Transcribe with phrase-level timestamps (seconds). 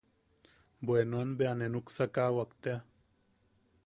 [0.85, 2.79] Bea nuen bea nuksakawak tea.